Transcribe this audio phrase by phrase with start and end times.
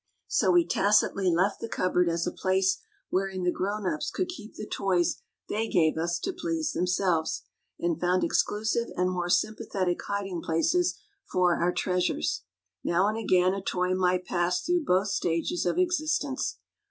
[0.27, 2.79] So we tacitly left the cupboard as a place
[3.11, 6.17] wherein the grown ups could keep the toys ON NURSERY CUPBOARDS 61 they gave us
[6.17, 7.43] to please themselves,
[7.77, 10.97] and found exclusive and more sympathetic hiding places
[11.31, 12.41] for our treasures.
[12.83, 16.57] Now and again a toy might pass through both stages of existence.